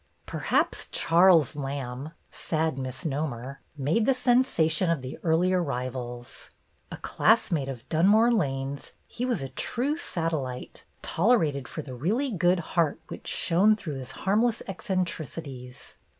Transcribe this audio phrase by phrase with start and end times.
[0.25, 6.49] Perhaps Charles Lamb— sad misnomer— made the sensation of the early arrivals.
[6.91, 12.61] A classmate of Dunmore Lane's, he was a true satellite, tolerated for the really good
[12.73, 15.97] heart which shone through his harmless eccentrici ties.